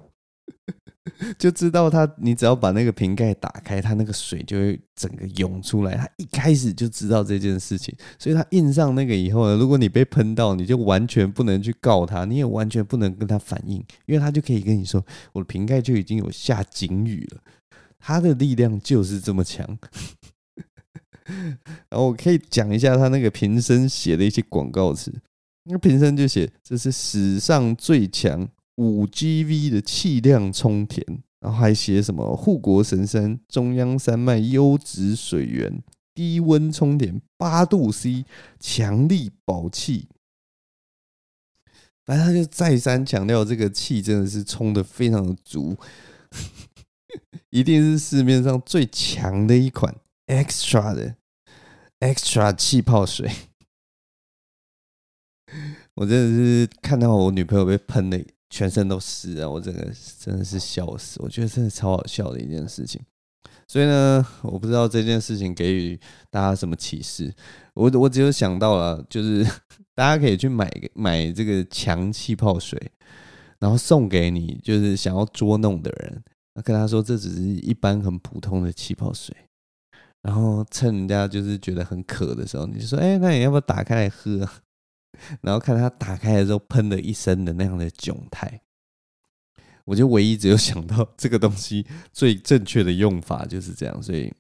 [1.38, 5.96] 就知道他，你只要把那个瓶盖打开，它那个水就会整个涌出来。
[5.96, 17.42] 他一开始就知道这件事情，所以他印上那个以后呢，如果你被喷到，你就完全不能去告他，你也完全不能跟他反应，因为他就可以跟你说，我的瓶盖就已经有下警语了，
[18.00, 19.78] 他的力量就是这么强。
[21.90, 25.14] 然后我可以讲一下他那个瓶身写的一些广告词，
[25.66, 28.50] 那个瓶身就写这是史上最强。
[28.76, 31.06] 五 GV 的气量充填，
[31.40, 35.82] 然后还写什么护国神山中央山脉优质水源，
[36.14, 38.26] 低温充填八度 C，
[38.60, 40.10] 强力保气。
[42.06, 45.76] 反正他就再三强调，这个气真的是充的非常的足，
[47.50, 49.96] 一定是市面上最强的一款
[50.28, 51.16] Extra 的
[52.00, 53.32] Extra 气泡水。
[55.96, 58.20] 我真的是看到我女朋友被喷了。
[58.50, 59.50] 全身都湿啊！
[59.50, 63.02] 我真的真的是笑死，我觉得真的超好笑的一件事情。
[63.68, 67.34] 所以呢，我不知道这件事情给予大家什么启示。
[67.74, 69.44] 我我只有想到了，就是
[69.96, 72.80] 大家可以去买买这个强气泡水，
[73.60, 76.24] 然后送给你就是想要捉弄的人，
[76.64, 79.36] 跟他说这只是一般很普通的气泡水，
[80.22, 84.48] 然后趁人家就是觉得很渴的时候，你就说：“哎，那你要不要打开来喝？”
[85.42, 88.62] 然后看他打开的时候喷了一身的那样的窘态，
[89.86, 94.34] 我就唯一只有想到这个东西最正确的用法就是这样，所以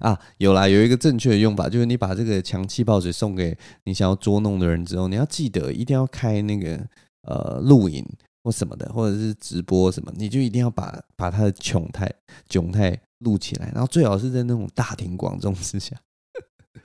[0.00, 6.84] 啊，有啦，有一个正确的用法，就是你把这个强气泡水送给你想要捉弄的人之后，你要记得一定要开那个
[7.22, 8.04] 呃录影
[8.42, 12.12] 或什么的，或者是直播什么，你就一定要把把他的窘态
[12.48, 15.96] 窘态录起来，然后最好是在那种大庭广众之下。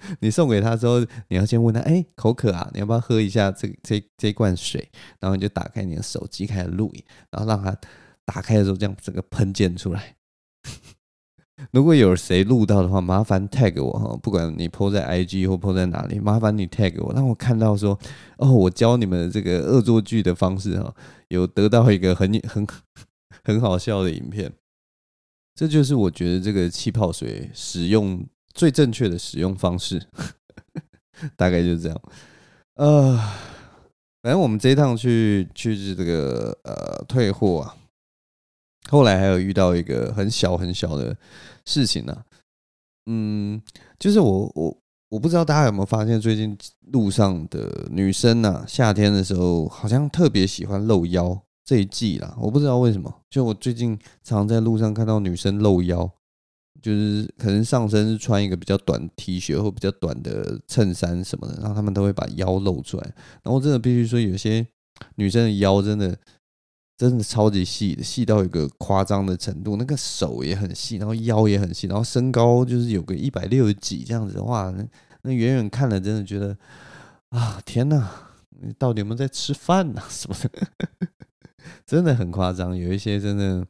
[0.19, 2.69] 你送给他之后，你要先问他，哎、口渴啊？
[2.73, 4.89] 你要不要喝一下这这这罐水？
[5.19, 7.75] 然后你就打开你的手机开始录影，然后让他
[8.25, 10.15] 打开的时候这样整个喷溅出来。
[11.71, 17.97] 如果有谁录到的话，麻烦 tag 我哈，不管你 po 在 IG 或 po 在哪里，麻烦你 tag 我，让我看到说，
[18.37, 20.93] 哦，我教你们这个恶作剧的方式哈，
[21.29, 22.67] 有得到一个很 很
[23.43, 24.51] 很好笑的影片。
[25.55, 28.25] 这就是我觉得这个气泡水使用。
[28.53, 30.05] 最正确的使用方式，
[31.35, 32.01] 大概就是这样。
[32.75, 33.17] 呃，
[34.21, 37.75] 反正我们这一趟去去这个呃退货啊，
[38.89, 41.15] 后来还有遇到一个很小很小的
[41.65, 42.25] 事情呢、啊。
[43.05, 43.61] 嗯，
[43.99, 44.77] 就是我我
[45.09, 46.57] 我不知道大家有没有发现，最近
[46.91, 51.41] 路上的女生呐、夏天的时候好像特别喜欢露腰。
[51.65, 56.11] 这一季啦，我不知道为什么，就我最近常在路上看到女生露腰。
[56.83, 63.15] 就是可能上身是穿一个比较短 T 恤或比较短的衬衫什么的，然后他们都会把腰露出来。
[63.41, 64.67] 然后真的必须说，有些
[65.15, 66.13] 女生的腰真的
[66.97, 69.77] 真的超级细的，细到一个夸张的程度。
[69.77, 74.85] 那个手也很细，然后腰也很细，然后身高就是有个一百六十几这样子的话，那
[75.21, 76.57] 那远远看了真的觉得
[77.29, 78.11] 啊，天哪，
[78.77, 80.01] 到底有没有在吃饭呢？
[80.09, 81.07] 什么的，
[81.87, 82.75] 真的很夸张。
[82.75, 83.65] 有一些真的。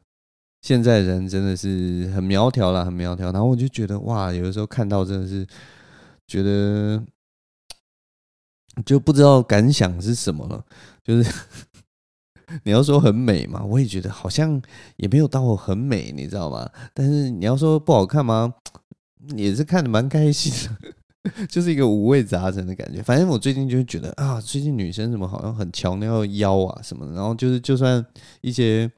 [0.64, 3.30] 现在人真的是很苗条了，很苗条。
[3.30, 5.46] 然后我就觉得哇，有的时候看到真的是
[6.26, 7.04] 觉得
[8.86, 10.64] 就不知道感想是什么了。
[11.04, 11.30] 就是
[12.62, 14.58] 你要说很美嘛，我也觉得好像
[14.96, 16.66] 也没有到很美，你知道吗？
[16.94, 18.54] 但是你要说不好看吗？
[19.36, 20.50] 也是看得蛮开心
[21.28, 23.02] 的， 就是一个五味杂陈的感觉。
[23.02, 27.12] 反正我最近就觉得啊，最近女生怎么好像很强调腰啊什么的。
[27.12, 28.02] 然后就是就算
[28.40, 28.90] 一些。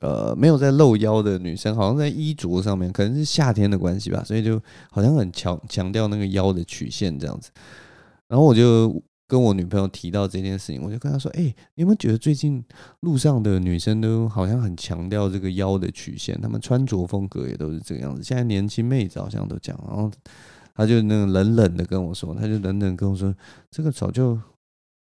[0.00, 4.60] 呃没有在露腰的女生，好像在衣着上面，可能是夏天的关系吧，所以就
[4.90, 7.50] 好像很强强调那个腰的曲线这样子。
[8.28, 11.42] 然后我就跟我女朋友提到这件事情，我就跟她说：“哎、
[11.74, 12.64] 你有没有觉得最近
[13.00, 16.40] 路上的女生都好像很强调这个腰的曲线？
[16.40, 18.22] 她们穿着风格也都是这个样子。
[18.22, 20.10] 现在年轻妹子好像都这样。”然后
[20.74, 23.34] 她就那个冷冷的跟我说：“她就冷冷跟我说，
[23.70, 24.38] 这个早就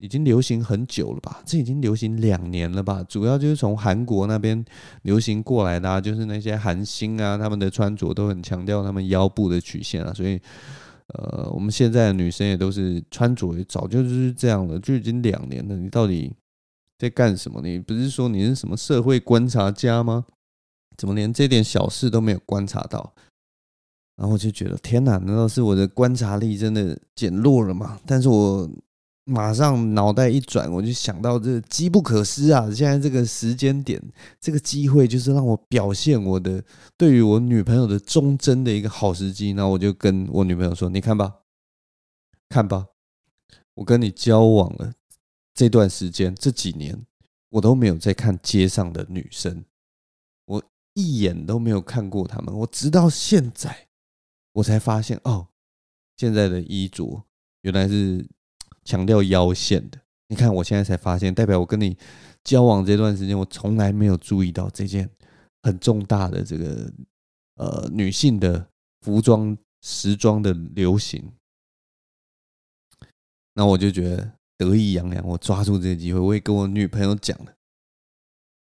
[0.02, 1.40] 已经流行很久了吧？
[1.46, 3.02] 这已经流行两年了吧？
[3.04, 4.62] 主要就是从韩国那边
[5.02, 10.40] 流行过来的，啊，就是那些韩星啊，他们的穿着都很强调他们腰部的曲线啊，所以。”
[11.14, 15.76] 呃，我们现在的女生也都是穿着也早就是这样了，就已经两年了。
[15.76, 16.32] 你到底
[16.96, 17.60] 在干什么？
[17.60, 20.24] 你不是说你是什么社会观察家吗？
[20.96, 23.12] 怎么连这点小事都没有观察到？
[24.16, 28.00] 然后我就觉得天哪，难道是我的观察力真的减弱了吗？
[28.06, 28.70] 但是我。
[29.24, 32.68] 马上脑袋一转，我就想到这机不可失啊！
[32.74, 34.02] 现在这个时间点，
[34.40, 36.64] 这个机会就是让我表现我的
[36.96, 39.52] 对于我女朋友的忠贞的一个好时机。
[39.52, 41.36] 那我就跟我女朋友说：“你看吧，
[42.48, 42.88] 看吧，
[43.74, 44.92] 我跟你交往了
[45.54, 47.06] 这段时间，这几年
[47.50, 49.64] 我都没有在看街上的女生，
[50.46, 52.52] 我一眼都没有看过她们。
[52.58, 53.86] 我直到现在，
[54.54, 55.46] 我才发现哦，
[56.16, 57.22] 现在的衣着
[57.60, 58.28] 原来是。”
[58.84, 61.96] 强调腰线的，你看我现在才发现，代表我跟你
[62.44, 65.08] 交往这段时间，我从来没有注意到这件
[65.62, 66.92] 很重大的这个
[67.56, 68.66] 呃女性的
[69.02, 71.32] 服装时装的流行。
[73.54, 77.52] 那我就觉得得意洋洋，我抓住这个机会，我也跟我女朋友讲了。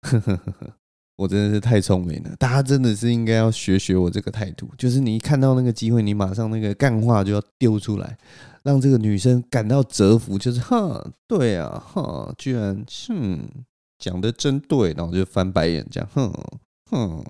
[0.01, 0.77] 呵呵呵呵，
[1.21, 8.17] 我真的是太聪明了，大家真的是应该要学学我这个态度，就是你一看到那个机会，你马上那个干话就要丢出来。
[8.63, 13.39] 让这个女生感到折服，就是哈，对啊，哈，居然，哼，
[13.97, 16.31] 讲的真对，然后就翻白眼，这样，哼，
[16.91, 17.23] 哼，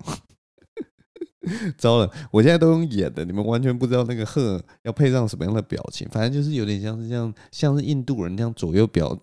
[1.78, 9.18] 糟了，我现在都用演的，你们完全不知道那个哼要配上什么样的表情，反正就是有点像是这样，像是印度人这样左右表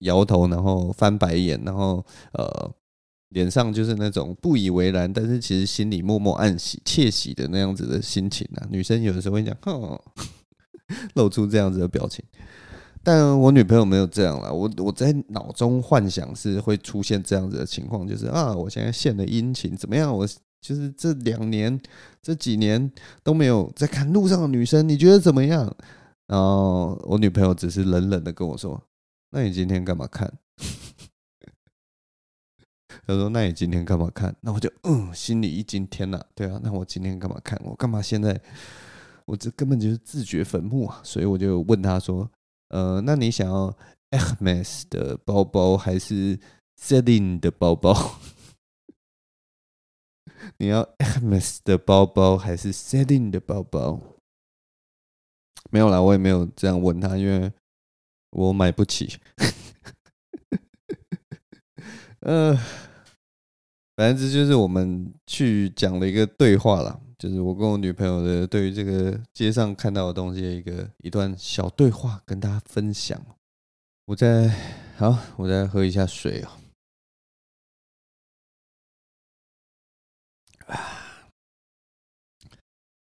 [0.00, 2.72] 摇头，然后翻白眼，然后呃，
[3.32, 8.66] 脸上就是那种不以为然，但是其实心里默默暗喜、窃喜的那样子的心情啊。
[8.70, 9.98] 女生有的时候会讲，哼。
[11.14, 12.22] 露出这样子的表情，
[13.02, 14.52] 但我女朋友没有这样啦。
[14.52, 20.14] 我我在脑中幻想是会出现这样子的情况，就是啊，我现在献了殷勤，怎么样？
[20.14, 20.26] 我
[20.60, 21.80] 就是这两年、
[22.20, 22.92] 这几年
[23.22, 25.74] 都没有在看路上的女生，你觉得怎么样？
[26.26, 28.78] 然后我女朋友只是冷冷的跟我说
[29.32, 30.30] ：“那你今天干嘛看？”
[33.06, 37.60] 他说：“那你今天干嘛看？”那我就嗯，心里一惊，天哪，对啊，那我今天干嘛看？
[37.64, 38.40] 我干嘛现在？
[39.24, 41.00] 我这根本就是自掘坟墓啊！
[41.04, 42.28] 所以我就问他说
[42.70, 43.74] ：“呃，那你想要
[44.10, 46.38] Hermes 的包包还是
[46.80, 48.18] Celine 的包包？
[50.58, 54.00] 你要 Hermes 的包包还是 Celine 的包包？”
[55.70, 57.52] 没有啦，我也没有这样问他，因为
[58.30, 59.18] 我买不起。
[62.20, 62.58] 呃，
[64.02, 67.00] 反正这就是我们去讲的一个对话了。
[67.16, 73.24] 就是我跟我女朋友的对于这个街上看到的东西的一个一段小对话，跟大家分享。
[74.06, 74.48] 我再
[74.96, 76.58] 好，我再喝一下水啊。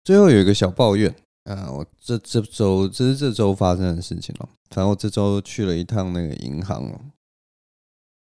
[0.06, 4.48] 最后有一个小抱怨啊，我这这周这是这周发生的事情了。
[4.70, 7.12] 反正我这周去了一趟那个银行，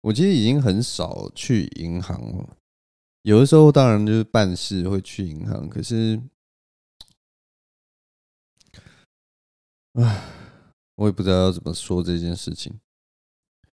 [0.02, 2.58] 我其实已经很少去银行了。
[3.24, 6.22] 有的时候当然就是办事会去银行，可是，
[9.94, 10.24] 唉，
[10.96, 12.80] 我也不知道要怎么说这件事情。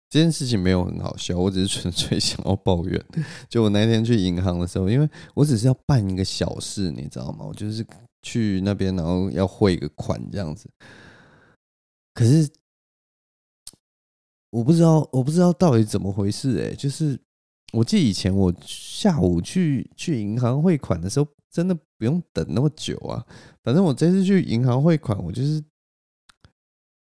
[0.10, 3.04] 这件事情没有很好笑，我只是纯粹想要抱怨。
[3.50, 7.44] 就我那天去银行的时候，因为我只是要办一个小事，你知道吗？
[7.46, 7.84] 我就是
[8.22, 10.70] 去那边，然后要汇个款这样子。
[12.14, 12.48] 可是
[14.54, 17.20] 我不知道，我不知道到底怎么回事欸，就是。
[17.74, 23.26] 我记得以前我下午去去银行汇款的时候，真的不用等那么久啊。
[23.64, 25.60] 反正我这次去银行汇款，我就是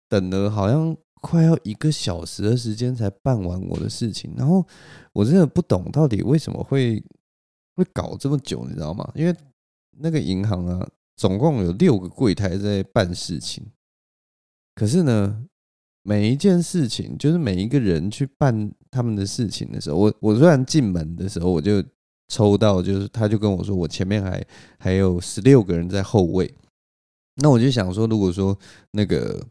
[0.08, 4.32] 等了好像快要一个小时的时间才办完我的事情。
[4.38, 4.64] 然后
[5.12, 7.04] 我真的不懂到底为什么会
[7.76, 9.12] 会搞这么久，你知道吗？
[9.16, 9.36] 因为
[9.98, 13.66] 那个银行啊，总共有六个柜台在办事情，
[14.76, 15.48] 可是呢。
[16.04, 21.84] 每一件事情，就是每一个人去办他们的事情的时候，我我虽然进门的时候我就
[22.28, 24.46] 抽到，就是他就跟我说，我前面还
[24.78, 26.54] 还有十六个人在后位。
[27.42, 28.58] 那我就想说，如果说
[28.92, 29.42] 那个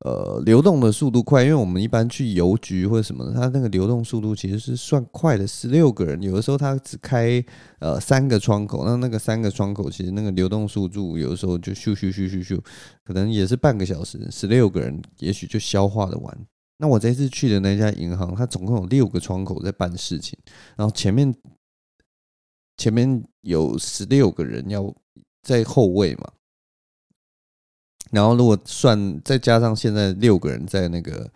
[0.00, 5.46] 呃流动的速度快，因为我们一般去邮局或者什么，它那个流动速度其实是算快的。
[5.46, 7.42] 十六个人，有的时候他只开
[7.78, 12.60] 呃三个窗口，那那个三个窗口其实那个流动速度有的时候就咻咻咻咻咻，
[13.04, 16.46] 可能也是半个小时，十六个人也许就消化的完。
[16.78, 20.38] 那我这次去的那家银行，它总共有六个窗口在办事情，
[20.76, 21.34] 然后前面
[22.76, 24.94] 前面有十六个人要
[25.42, 26.30] 在后位嘛。
[28.12, 31.28] 然后，如果算再加上现在六个人在那个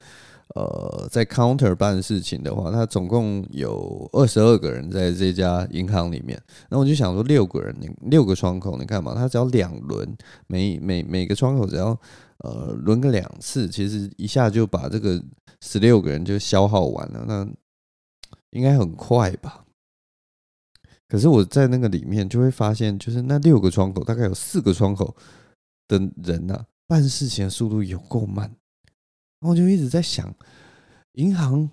[0.54, 6.40] 呃在 counter 办事情的话，他总共有二十二个人在这家银行里面。
[6.68, 10.16] 那我就想说，六个人，你六个窗口，你看嘛，他只要两轮，
[10.46, 11.88] 每每每个窗口只要
[12.38, 15.20] 呃轮个两次，其实一下就把这个
[15.60, 17.24] 十六个人就消耗完了。
[17.26, 17.46] 那
[18.50, 19.64] 应该很快吧？
[21.08, 25.14] 可是我在那个里面就会发现，就是那六个窗口大概有四个窗口。
[25.98, 28.46] 的人呐、啊，办事情的速度有够慢，
[29.40, 30.32] 然后我就一直在想，
[31.12, 31.68] 银行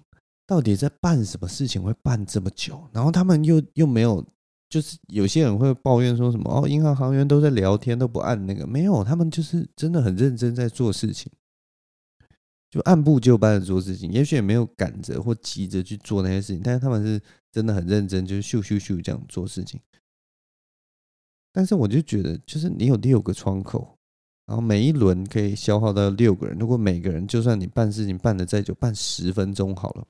[0.48, 2.84] 到底在办什么事情会办这么久？
[2.92, 4.26] 然后他们又又没有，
[4.70, 11.32] 就是有些人会抱怨说什么哦，银行行员都在聊天，都不按那个，没有，他们就是真的很认真在做事情，
[12.72, 19.80] 就按部就班的做事情，也许也没有赶着或急着去做那些事情，但是他们是真的很认真，就是咻咻咻这样做事情。
[21.52, 23.97] 但是我就觉得，就是你有六个窗口。
[24.48, 26.58] 然后每一轮可以消耗到六个人。
[26.58, 30.08] 如果每个人就算你办事情办得再久，办十分钟好了，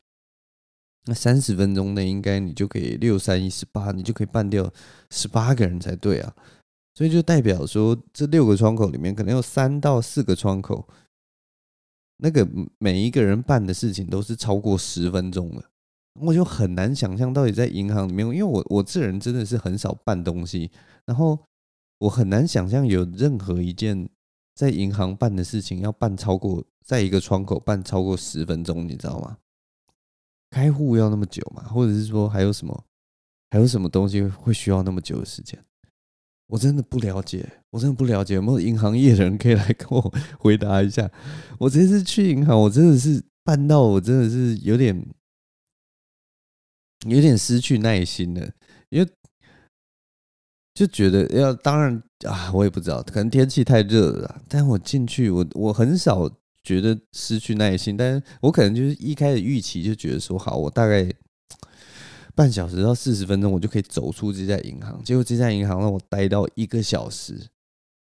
[1.05, 4.71] 那三十分钟内应该你就可以六三一十八，你就可以办掉
[5.09, 6.35] 十八个人才对啊。
[6.93, 10.88] 所以就代表说，这六个窗口里面可能有三到四个窗口，
[12.17, 15.63] 那个每一个人办的事情都是超过十分钟的。
[16.19, 20.69] 我就很难想象到底在银行里面，因为我我这人真的是很少办东西，
[21.05, 21.39] 然后
[21.97, 24.07] 我很难想象有任何一件。
[24.58, 29.38] 在银行办的事情要办超过，在一个窗口办超过十分钟，你知道吗？
[30.49, 31.62] 开户要那么久吗？
[31.62, 32.86] 或者是说还有什么，
[33.51, 35.64] 还有什么东西会需要那么久的时间？
[36.47, 38.34] 我真的不了解，我真的不了解。
[38.34, 40.01] 有没有银行业的人可以来跟我
[40.39, 41.08] 回答一下？
[41.60, 45.08] 我这次去银行，我真的是办到我真的是有点
[47.05, 48.51] 有点失去耐心了，
[48.89, 49.08] 因为。
[50.78, 54.41] 就觉得要，当然啊，我也不知道，可能天气太热了。
[54.47, 56.30] 但我进去，我我很少
[56.63, 61.11] 觉得失去耐心，但是我可能就是一开始预期就觉得说，好，我大概
[62.36, 65.03] 半小时到四十分钟，我就可以走出这家银行。
[65.03, 67.47] 结果这家银行让我待到一个小时，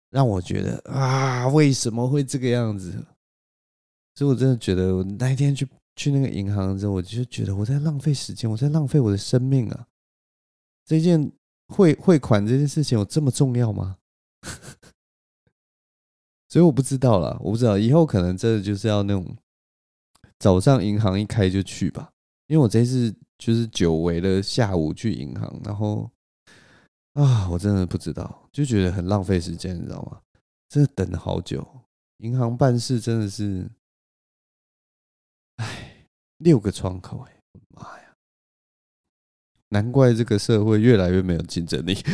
[0.09, 2.91] 让我觉得啊，为什么会这个样子？
[4.15, 5.65] 所以我真的觉得，我那一天去
[5.95, 9.87] 去那个银行之后，我就觉得我在浪费时间，我在浪费我的生命啊！
[10.85, 11.31] 这件。
[11.67, 13.97] 汇汇款这件事情有这么重要吗？
[16.49, 19.35] 所以我不知道啦，我不知道以后可能真的就是要那种
[20.39, 22.13] 早上银行一开就去吧，
[22.47, 26.09] 因为我这次就是久违的下午去银行，然后
[27.13, 30.21] 啊，我真的不知道，就觉得很浪费时间，你知道吗？
[30.69, 31.67] 真的等了好久，
[32.17, 33.69] 银行办事真的是，
[35.57, 36.07] 哎，
[36.37, 37.96] 六个窗口，哎，我的妈！
[39.69, 41.97] 难怪这个社会越来越没有竞争力。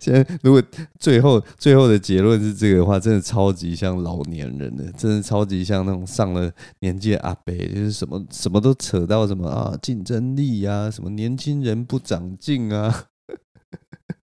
[0.00, 0.60] 现在如果
[0.98, 13.06] 最后最后的结论是这个的话，真的超级像老年人的，真的超级像那种上了年纪的阿伯，就是什么什么都扯到什么啊竞争力啊，什么年轻人不长进啊。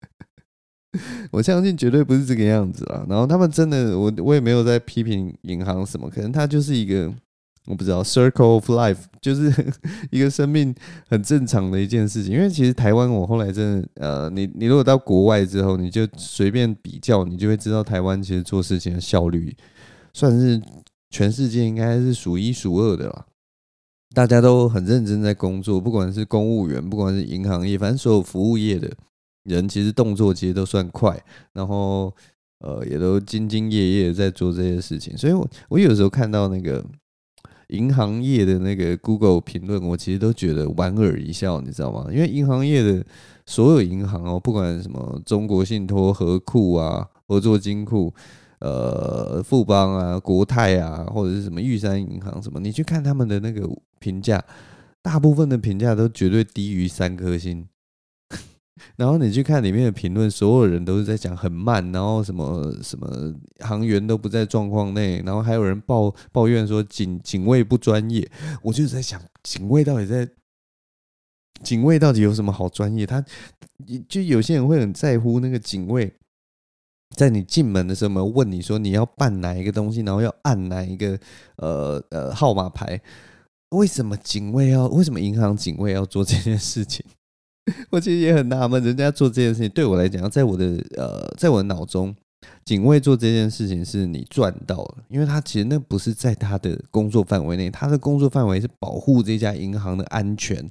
[1.31, 3.05] 我相信绝对不是这个样子啦。
[3.09, 7.13] 然后他们真的，我我也没有在批评银行什么，可能他就是一个。
[7.67, 9.53] 我不知道，Circle of Life 就是
[10.11, 10.75] 一个生命
[11.09, 12.33] 很正常的一件事情。
[12.33, 19.55] 因为其实台湾，我后来真的，呃，你你如果到国外之后，你就随便比较，你就会知道台湾其实做事情的效率
[20.13, 20.61] 算是
[21.11, 23.27] 全世界应该是数一数二的啦。
[24.15, 28.91] 大家都很认真在工作，不管是公务员，不管是银行业，反正所有服务业的
[29.45, 32.13] 人，其实动作其实都算快，然后
[32.61, 35.17] 呃，也都兢兢业业在做这些事情。
[35.17, 36.83] 所以我我有时候看到那个。
[37.71, 42.07] 银行业的那个 Google 评论，我其实都觉得莞尔一笑，你知道吗？
[42.13, 43.05] 因为银行业的
[43.47, 48.13] 所有银行哦，不管什么中国信托、合库啊、合作金库、
[48.59, 53.69] 呃、富邦啊、国泰啊，或者是什么玉山银行什么，你去看他们的那个
[53.99, 54.43] 评价，
[55.03, 57.67] 大部分的评价都绝对低于三颗星。
[58.97, 68.31] 然后你去看里面的评论，所有人都是在讲很慢，然后什么什么行员都不在状况内，然后还有人抱抱怨说警警卫不专业。
[68.63, 70.29] 我就在想，警卫到底在
[71.63, 73.07] 警卫到底有什么好专业？
[73.07, 73.25] 他
[74.09, 76.13] 就有些人会很在乎那个警卫
[77.17, 81.19] 在你进门的时候，问你说你要办哪一个东西，然后要按哪一个
[81.57, 83.01] 呃呃号码牌？
[83.71, 84.89] 为什么警卫要？
[84.89, 87.05] 为什么银行警卫要做这件事情？
[87.91, 90.65] 我其实也很纳闷，人家做这件事情对我来讲，在我的
[90.97, 92.15] 呃，在我的脑中，
[92.65, 100.69] 警卫做这件事情是你赚到了，因为他其实那不是在他的工作范围内，他的工作范围是保护这家银行的安全，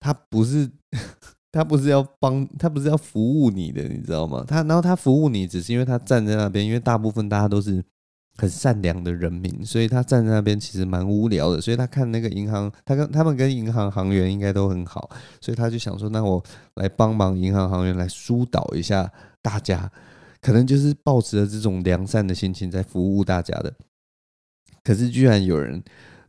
[0.00, 0.68] 他不是
[1.52, 4.44] 他不是要帮他不是要服务你的，你知道吗？
[4.46, 7.82] 他然后他服务你，只是因为他站在那边，因为大部分大家都是。
[8.40, 11.60] 很善良的人民，所以他站在那边其实蛮无聊的。
[11.60, 15.10] 所以他看那个银行，他跟他们跟银行行员应该都很好，
[15.40, 16.42] 所以他就想说，那我
[16.76, 19.12] 来帮忙银行行员来疏导一下
[19.42, 19.90] 大家，
[20.40, 23.74] 可能就是抱持着这种良善的心情在服务大家的。
[24.84, 25.82] 可是居然有人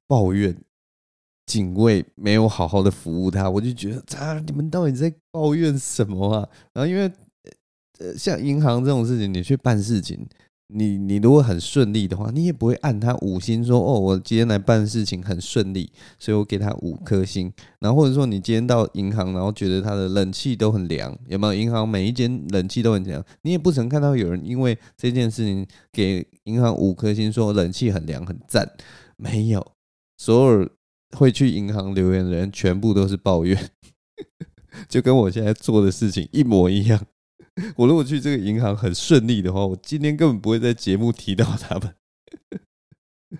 [0.07, 0.57] 抱怨
[1.45, 6.49] 警卫没有好好的服务他，我就觉得啊，你们到底在抱怨什么啊？
[6.73, 7.11] 然后因为
[7.99, 10.27] 呃，像银行这种事情，你去办事情。
[10.71, 17.51] 你你如果很顺利的话，你也不会按他五星说哦，我今天来办事情很顺利，所以我给他五颗星。
[17.79, 21.53] 然后或者说你今天到银行，然后觉得他的冷气都很凉，有没有？
[21.55, 28.71] 银行每一间冷气都很凉，你也不曾看到有人因为这件事情给银行五颗星，说冷气很凉很赞，
[29.17, 29.65] 没有。
[30.17, 30.69] 所有
[31.17, 33.71] 会去银行留言的人，全部都是抱怨，
[34.87, 37.03] 就跟我现在做的事情一模一样。
[37.77, 41.93] 我如果去这个银行很顺利的话，我今天根本不会在节目提到他们。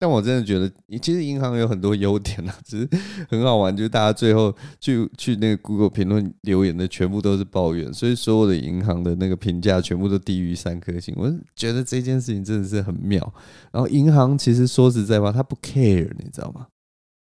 [0.00, 0.70] 但我真的觉得，
[1.02, 2.88] 其实银行有很多优点啊，只是
[3.28, 11.12] 很好玩，就是大家最后去去那个 Google 评论留言的全部都是抱怨，所以所有的银行的那个评价全部都低于三颗星。
[11.18, 13.34] 我觉得这件事情真的是很妙。
[13.72, 16.68] 然后银行其实说实在话，他不 care，你知道吗？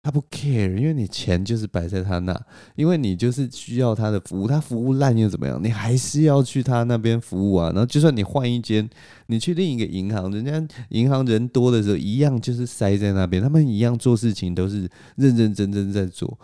[0.05, 2.47] 他不 care，因为你钱就是摆在他那，
[2.77, 5.59] 因为你就是需要他的服务，他服务烂又怎么样？
[5.65, 7.71] 你还是要去他那边服务啊。
[7.71, 8.87] 然后就算你换一间，
[9.29, 14.87] 你去另一个银行，人家银行人多的时候，一样就是塞在那边，他们一样做事情都是
[15.17, 16.39] 认认真真在做。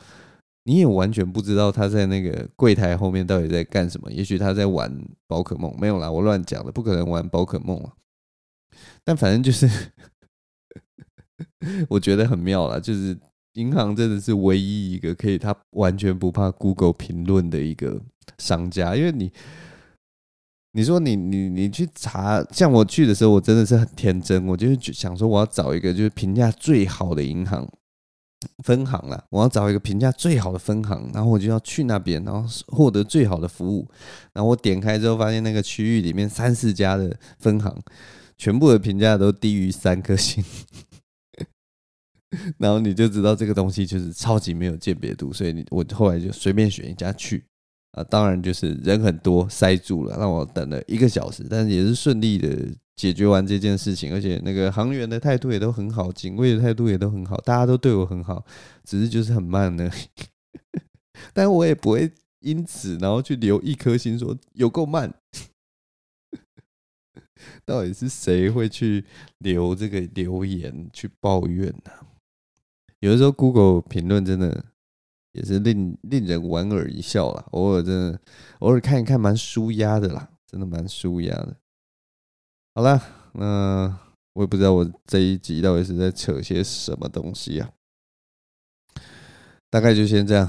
[0.64, 4.90] 你也完全不知道他在那个柜台后面到底在干什么，也许他在玩
[5.26, 7.92] 宝可梦，没有啦，我乱讲的，不可能玩宝可梦啊。
[9.04, 9.68] 但反正就是，
[11.90, 13.18] 我觉得很妙啦，就是。
[13.54, 18.00] 银行真的是唯一一个可以他完全不怕 Google 评论的一个
[18.38, 19.32] 商家，因为你，
[20.72, 27.68] 你说你你你去查，像我去的时候，我真的是很天真，我就是想说我要找一个就是评价最好的银行
[28.62, 33.88] 分行啦，我要找一个评价最好的分行，然后我就要去那边，然后获得最好的服务，
[34.32, 37.76] 然后我点开之后发现那个区域里面三四家的分行，
[38.38, 40.44] 全部的评价都低于三颗星。
[42.58, 47.44] 然后你就知道这个东西就是超级没有鉴别度，所以你我后来就随便选一家去
[47.92, 58.44] 啊，当然就是人很多塞住了，让我等了一个小时，但是也是顺利的解决完这件事情，而且那个行员的态度也都很好，警卫的态度也都很好，大家都对我很好，
[58.84, 59.90] 只是就是很慢呢。
[61.34, 65.12] 但我也不会因此然后去留一颗心说有够慢，
[67.66, 69.04] 到底是谁会去
[69.38, 71.90] 留这个留言去抱怨呢？
[73.00, 74.64] 有的时候，Google 评论真的
[75.32, 77.44] 也是令令人莞尔一笑啦。
[77.52, 78.20] 偶尔真的，
[78.60, 81.56] 偶尔看一看，蛮舒压的啦，真的蛮舒压的。
[82.74, 83.98] 好了，那
[84.34, 87.70] 我也不知道我这一集到底是在扯些什么东西啊。
[89.70, 90.48] 大概就先这样。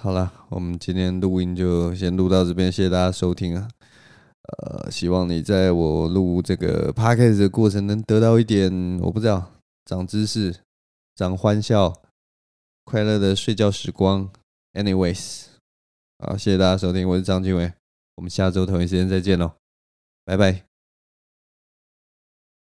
[0.00, 3.68] 好了，我们今天录音就先录到这边，谢谢大家收听啊。
[4.42, 9.52] 呃，希望你在我录这个 Podcast 的过程能得到一点，我不知道，
[9.84, 10.54] 长知识。
[11.14, 12.02] 长欢笑，
[12.84, 14.30] 快乐的睡觉时光。
[14.72, 15.46] Anyways，
[16.18, 17.72] 好，谢谢大家收听，我是张俊伟，
[18.16, 19.52] 我们下周同一时间再见喽，
[20.24, 20.69] 拜拜。